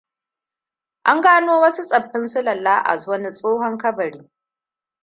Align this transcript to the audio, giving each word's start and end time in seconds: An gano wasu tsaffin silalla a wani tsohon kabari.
An 1.03 1.21
gano 1.21 1.61
wasu 1.61 1.83
tsaffin 1.85 2.27
silalla 2.27 2.79
a 2.85 3.03
wani 3.07 3.31
tsohon 3.31 3.77
kabari. 3.77 4.29